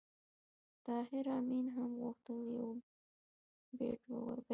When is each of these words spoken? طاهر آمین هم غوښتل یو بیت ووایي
طاهر 0.85 1.25
آمین 1.37 1.65
هم 1.75 1.89
غوښتل 2.01 2.39
یو 2.57 2.71
بیت 3.77 4.01
ووایي 4.07 4.43